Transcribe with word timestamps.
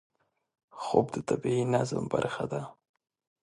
خوب 0.81 1.05
د 1.15 1.17
طبیعي 1.29 1.63
نظم 1.73 2.03
برخه 2.13 2.45
ده 2.51 2.61